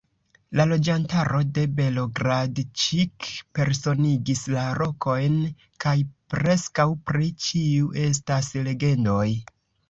[0.59, 3.27] La loĝantaro de Belogradĉik
[3.59, 5.37] personigis la rokojn,
[5.85, 5.93] kaj
[6.35, 9.29] preskaŭ pri ĉiu estas legendoj.